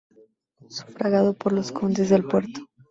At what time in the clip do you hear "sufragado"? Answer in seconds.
0.67-1.35